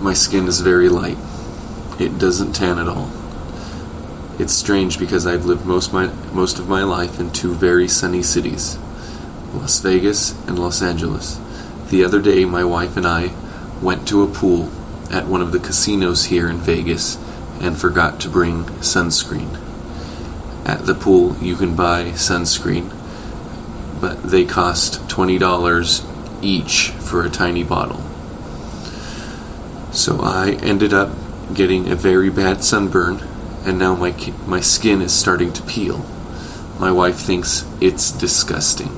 my 0.00 0.14
skin 0.14 0.46
is 0.46 0.60
very 0.60 0.88
light. 0.88 1.18
It 1.98 2.18
doesn't 2.18 2.52
tan 2.52 2.78
at 2.78 2.88
all. 2.88 3.10
It's 4.38 4.52
strange 4.52 4.98
because 4.98 5.26
I've 5.26 5.44
lived 5.44 5.66
most 5.66 5.92
my 5.92 6.06
most 6.32 6.60
of 6.60 6.68
my 6.68 6.84
life 6.84 7.18
in 7.18 7.32
two 7.32 7.54
very 7.54 7.88
sunny 7.88 8.22
cities, 8.22 8.78
Las 9.52 9.80
Vegas 9.80 10.32
and 10.46 10.58
Los 10.58 10.80
Angeles. 10.80 11.40
The 11.90 12.04
other 12.04 12.22
day 12.22 12.44
my 12.44 12.62
wife 12.62 12.96
and 12.96 13.06
I 13.06 13.32
went 13.82 14.06
to 14.08 14.22
a 14.22 14.28
pool 14.28 14.70
at 15.10 15.26
one 15.26 15.42
of 15.42 15.50
the 15.50 15.58
casinos 15.58 16.26
here 16.26 16.48
in 16.48 16.58
Vegas 16.58 17.18
and 17.60 17.76
forgot 17.76 18.20
to 18.20 18.28
bring 18.28 18.64
sunscreen. 18.80 19.58
At 20.64 20.86
the 20.86 20.94
pool 20.94 21.36
you 21.38 21.56
can 21.56 21.74
buy 21.74 22.10
sunscreen, 22.12 22.92
but 24.00 24.22
they 24.22 24.44
cost 24.44 25.00
$20 25.08 26.44
each 26.44 26.90
for 26.90 27.24
a 27.24 27.30
tiny 27.30 27.64
bottle. 27.64 28.04
So 29.98 30.20
I 30.20 30.52
ended 30.62 30.94
up 30.94 31.10
getting 31.52 31.90
a 31.90 31.96
very 31.96 32.30
bad 32.30 32.62
sunburn, 32.62 33.20
and 33.64 33.80
now 33.80 33.96
my, 33.96 34.14
my 34.46 34.60
skin 34.60 35.02
is 35.02 35.12
starting 35.12 35.52
to 35.54 35.62
peel. 35.64 36.06
My 36.78 36.92
wife 36.92 37.16
thinks 37.16 37.66
it's 37.80 38.12
disgusting. 38.12 38.96